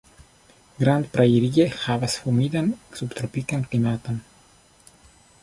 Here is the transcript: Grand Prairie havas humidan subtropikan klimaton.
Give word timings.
Grand 0.83 1.11
Prairie 1.17 1.67
havas 1.83 2.15
humidan 2.23 2.73
subtropikan 3.01 3.69
klimaton. 3.71 4.19